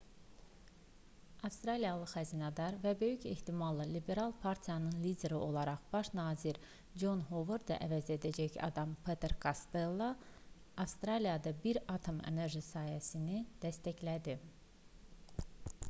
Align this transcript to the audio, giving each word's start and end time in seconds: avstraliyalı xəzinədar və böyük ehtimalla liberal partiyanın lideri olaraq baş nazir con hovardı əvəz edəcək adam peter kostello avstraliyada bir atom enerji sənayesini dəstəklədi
avstraliyalı 1.47 2.05
xəzinədar 2.13 2.77
və 2.85 2.93
böyük 3.03 3.27
ehtimalla 3.31 3.85
liberal 3.89 4.33
partiyanın 4.45 4.95
lideri 5.03 5.41
olaraq 5.49 5.83
baş 5.91 6.09
nazir 6.21 6.59
con 7.03 7.21
hovardı 7.29 7.77
əvəz 7.89 8.09
edəcək 8.17 8.57
adam 8.69 8.97
peter 9.11 9.37
kostello 9.45 10.09
avstraliyada 10.87 11.53
bir 11.69 11.83
atom 11.99 12.23
enerji 12.33 12.65
sənayesini 12.71 13.43
dəstəklədi 13.69 14.39